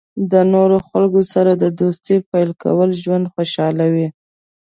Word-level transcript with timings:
د 0.31 0.33
نوو 0.53 0.77
خلکو 0.89 1.21
سره 1.33 1.51
د 1.55 1.65
دوستۍ 1.79 2.17
پیل 2.31 2.49
کول 2.63 2.89
ژوند 3.03 3.25
خوشحالوي. 3.33 4.07